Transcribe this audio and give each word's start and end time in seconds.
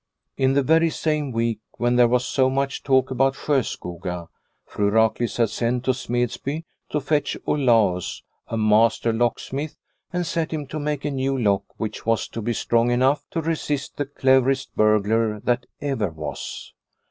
In 0.35 0.53
the 0.53 0.63
very 0.63 0.89
same 0.89 1.31
week 1.31 1.59
when 1.77 1.95
there 1.95 2.07
was 2.07 2.25
so 2.25 2.49
much 2.49 2.81
talk 2.81 3.11
about 3.11 3.35
Sjoskoga, 3.35 4.29
Fru 4.65 4.89
Raklitz 4.89 5.37
had 5.37 5.51
sent 5.51 5.83
to 5.85 5.93
Smedsby 5.93 6.63
to 6.89 6.99
fetch 6.99 7.37
Olaus, 7.45 8.23
a 8.47 8.57
master 8.57 9.13
lock 9.13 9.37
smith, 9.37 9.77
and 10.11 10.25
set 10.25 10.49
him 10.49 10.65
to 10.65 10.79
make 10.79 11.05
a 11.05 11.11
new 11.11 11.37
lock 11.37 11.65
which 11.79 12.03
was 12.03 12.27
to 12.29 12.41
be 12.41 12.51
strong 12.53 12.89
enough 12.89 13.23
to 13.29 13.41
resist 13.43 13.97
the 13.97 14.05
cleverest 14.07 14.75
burglar 14.75 15.39
that 15.41 15.67
ever 15.81 16.09
was. 16.09 16.73